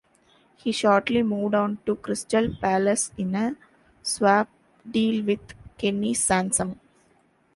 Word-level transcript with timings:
He 0.55 0.71
shortly 0.71 1.21
moved 1.21 1.53
on 1.53 1.77
to 1.85 1.95
Crystal 1.95 2.55
Palace 2.59 3.11
in 3.19 3.35
a 3.35 3.55
swap 4.01 4.49
deal 4.89 5.23
with 5.23 5.41
Kenny 5.77 6.15
Sansom. 6.15 6.79